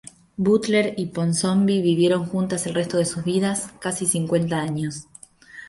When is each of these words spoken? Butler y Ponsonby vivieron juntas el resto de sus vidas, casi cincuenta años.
Butler 0.35 0.95
y 0.97 1.05
Ponsonby 1.09 1.79
vivieron 1.83 2.25
juntas 2.25 2.65
el 2.65 2.73
resto 2.73 2.97
de 2.97 3.05
sus 3.05 3.23
vidas, 3.23 3.69
casi 3.79 4.07
cincuenta 4.07 4.59
años. 4.59 5.03